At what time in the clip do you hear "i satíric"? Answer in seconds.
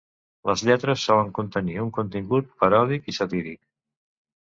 3.13-3.61